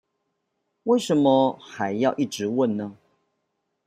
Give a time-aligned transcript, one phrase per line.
[0.85, 2.97] 為什麼還要一直問呢？